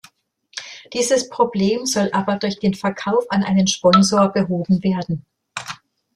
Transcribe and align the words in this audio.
Dieses 0.93 1.29
Problem 1.29 1.85
soll 1.85 2.09
aber 2.11 2.37
durch 2.37 2.57
den 2.57 2.73
Verkauf 2.73 3.23
an 3.29 3.43
einen 3.43 3.67
Sponsor 3.67 4.29
behoben 4.29 4.81
werden. 4.83 5.23